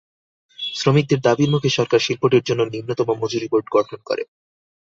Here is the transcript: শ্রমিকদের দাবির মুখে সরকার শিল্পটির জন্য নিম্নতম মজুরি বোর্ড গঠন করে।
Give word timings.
শ্রমিকদের 0.73 1.19
দাবির 1.21 1.49
মুখে 1.49 1.69
সরকার 1.69 1.99
শিল্পটির 1.99 2.43
জন্য 2.43 2.61
নিম্নতম 2.65 3.07
মজুরি 3.21 3.47
বোর্ড 3.51 3.67
গঠন 3.71 3.99
করে। 4.05 4.23